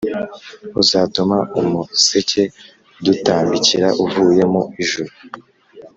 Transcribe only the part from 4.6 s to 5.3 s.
ijuru